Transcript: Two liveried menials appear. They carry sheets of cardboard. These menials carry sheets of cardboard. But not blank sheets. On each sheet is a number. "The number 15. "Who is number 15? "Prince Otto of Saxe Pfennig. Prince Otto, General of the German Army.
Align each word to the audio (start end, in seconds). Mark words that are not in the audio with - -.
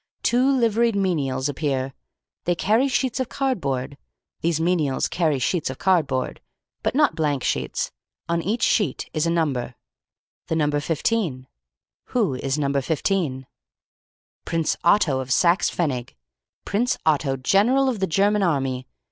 Two 0.23 0.49
liveried 0.49 0.95
menials 0.95 1.47
appear. 1.47 1.93
They 2.45 2.55
carry 2.55 2.87
sheets 2.87 3.19
of 3.19 3.29
cardboard. 3.29 3.99
These 4.39 4.59
menials 4.59 5.07
carry 5.07 5.37
sheets 5.37 5.69
of 5.69 5.77
cardboard. 5.77 6.41
But 6.81 6.95
not 6.95 7.13
blank 7.15 7.43
sheets. 7.43 7.91
On 8.27 8.41
each 8.41 8.63
sheet 8.63 9.07
is 9.13 9.27
a 9.27 9.29
number. 9.29 9.75
"The 10.47 10.55
number 10.55 10.79
15. 10.79 11.45
"Who 12.05 12.33
is 12.33 12.57
number 12.57 12.81
15? 12.81 13.45
"Prince 14.43 14.75
Otto 14.83 15.19
of 15.19 15.31
Saxe 15.31 15.69
Pfennig. 15.69 16.15
Prince 16.65 16.97
Otto, 17.05 17.35
General 17.37 17.87
of 17.87 17.99
the 17.99 18.07
German 18.07 18.41
Army. 18.41 18.87